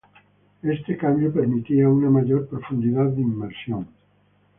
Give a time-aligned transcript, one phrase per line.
[0.63, 3.87] Este cambio permitía una mayor profundidad de inmersión.